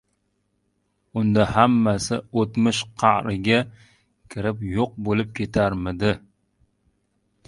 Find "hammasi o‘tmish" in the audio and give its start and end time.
1.51-2.79